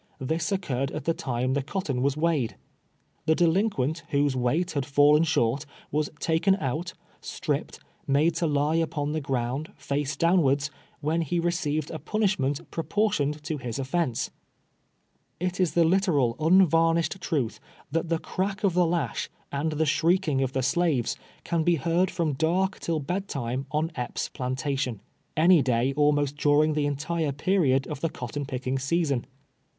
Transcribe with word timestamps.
This 0.17 0.51
occurred 0.51 0.89
at 0.89 1.05
the 1.05 1.13
time 1.13 1.53
the 1.53 1.61
cot 1.61 1.85
ton 1.85 2.01
was 2.01 2.17
weighed. 2.17 2.55
The 3.27 3.35
delinquent, 3.35 4.01
whose 4.09 4.35
weight 4.35 4.69
liad 4.69 4.83
fallen 4.83 5.23
short, 5.25 5.67
was 5.91 6.09
taken 6.19 6.55
out, 6.55 6.95
stripped, 7.21 7.79
made 8.07 8.33
to 8.37 8.47
lie 8.47 8.77
upon 8.77 9.11
the 9.11 9.21
ground, 9.21 9.71
face 9.77 10.15
downwards, 10.17 10.71
when 11.01 11.21
he 11.21 11.39
received 11.39 11.91
a 11.91 11.99
pun 11.99 12.21
ishment 12.21 12.65
proportioned 12.71 13.43
to 13.43 13.59
his 13.59 13.77
oftence. 13.79 14.31
It 15.39 15.59
is 15.59 15.75
the 15.75 15.83
literal, 15.83 16.35
unvarnished 16.39 17.21
truth, 17.21 17.59
that 17.91 18.09
the 18.09 18.17
crack 18.17 18.63
of 18.63 18.73
the 18.73 18.87
lash, 18.87 19.29
and 19.51 19.73
the 19.73 19.85
shrieking 19.85 20.41
of 20.41 20.53
the 20.53 20.63
slaves, 20.63 21.15
can 21.43 21.63
be 21.63 21.75
heard 21.75 22.09
from 22.09 22.33
dark 22.33 22.79
till 22.79 22.99
bed 22.99 23.27
time, 23.27 23.67
on 23.69 23.91
Epps' 23.93 24.29
jjlantatiou, 24.33 24.99
any 25.37 25.61
day 25.61 25.93
almost 25.93 26.37
during 26.37 26.73
the 26.73 26.87
entire 26.87 27.31
period 27.31 27.85
of 27.85 28.01
the 28.01 28.09
cotton 28.09 28.47
picking 28.47 28.79
season. 28.79 29.27